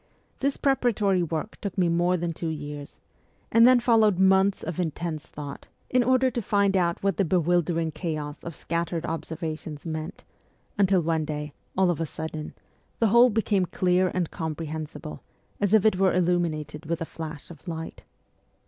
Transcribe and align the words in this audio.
This 0.39 0.57
preparatory 0.57 1.21
work 1.21 1.61
took 1.61 1.77
me 1.77 1.87
more 1.87 2.17
than 2.17 2.33
two 2.33 2.47
years; 2.47 2.99
and 3.51 3.67
then 3.67 3.79
followed 3.79 4.17
months 4.17 4.63
of 4.63 4.79
intense 4.79 5.27
thought, 5.27 5.67
in 5.91 6.03
order 6.03 6.31
to 6.31 6.41
find 6.41 6.75
out 6.75 7.03
what 7.03 7.17
the 7.17 7.23
bewildering 7.23 7.91
chaos 7.91 8.43
of 8.43 8.55
scattered 8.55 9.05
observations 9.05 9.85
meant, 9.85 10.23
until 10.75 11.01
one 11.03 11.23
day, 11.23 11.53
all 11.77 11.91
of 11.91 12.01
a 12.01 12.07
sudden, 12.07 12.55
the 12.97 13.09
whole 13.09 13.29
became 13.29 13.67
clear 13.67 14.09
and 14.11 14.31
comprehensible, 14.31 15.21
as 15.59 15.71
if 15.71 15.85
it 15.85 15.97
were 15.97 16.15
illuminated 16.15 16.87
with 16.87 16.99
a 16.99 17.05
flash 17.05 17.51
of 17.51 17.67
light. 17.67 18.01